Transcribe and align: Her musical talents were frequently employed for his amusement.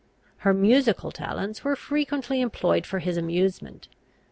Her 0.37 0.51
musical 0.51 1.11
talents 1.11 1.63
were 1.63 1.75
frequently 1.75 2.41
employed 2.41 2.87
for 2.87 2.97
his 2.97 3.17
amusement. 3.17 3.87